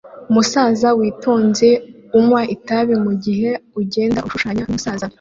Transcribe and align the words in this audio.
Umusaza 0.29 0.87
witonze 0.99 1.67
unywa 2.17 2.41
itabi 2.55 2.93
mugihe 3.05 3.49
ugenda 3.81 4.19
ushushanya 4.27 4.61
numusaza 4.63 5.05